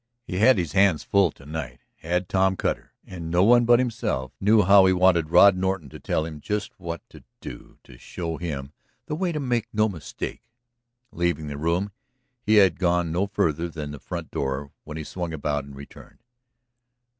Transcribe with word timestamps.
He 0.25 0.37
had 0.39 0.57
his 0.57 0.71
hands 0.71 1.03
full 1.03 1.29
to 1.33 1.45
night, 1.45 1.81
had 1.99 2.27
Tom 2.27 2.55
Cutter, 2.55 2.93
and 3.05 3.29
no 3.29 3.43
one 3.43 3.65
but 3.65 3.77
himself 3.77 4.31
knew 4.41 4.63
how 4.63 4.87
he 4.87 4.93
wanted 4.93 5.29
Rod 5.29 5.55
Norton 5.55 5.89
to 5.89 5.99
tell 5.99 6.25
him 6.25 6.41
just 6.41 6.71
what 6.79 7.07
to 7.09 7.23
do, 7.39 7.77
to 7.83 7.99
show 7.99 8.37
him 8.37 8.73
the 9.05 9.13
way 9.15 9.31
to 9.31 9.39
make 9.39 9.67
no 9.71 9.87
mistake. 9.87 10.41
Leaving 11.11 11.49
the 11.49 11.55
room 11.55 11.91
he 12.41 12.55
had 12.55 12.79
gone 12.79 13.11
no 13.11 13.27
farther 13.27 13.69
than 13.69 13.91
the 13.91 13.99
front 13.99 14.31
door 14.31 14.71
when 14.85 14.97
he 14.97 15.03
swung 15.03 15.33
about 15.33 15.65
and 15.65 15.75
returned. 15.75 16.17